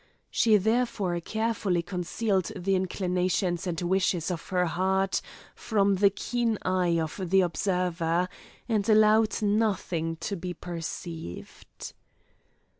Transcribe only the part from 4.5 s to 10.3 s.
heart from the keen eye of the observer, and allowed nothing